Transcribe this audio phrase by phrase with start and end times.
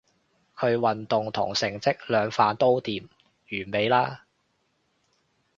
[0.57, 3.03] 佢運動同成績兩瓣都掂，
[3.51, 4.25] 完美啦